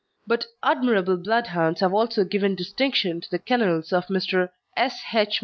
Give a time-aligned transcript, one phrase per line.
[0.25, 4.49] But admirable Bloodhounds have also given distinction to the kennels of Mr.
[4.75, 4.99] S.
[5.13, 5.39] H.